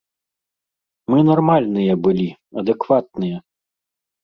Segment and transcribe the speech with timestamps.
[1.15, 2.27] Мы нармальныя былі,
[2.65, 3.37] адэкватныя.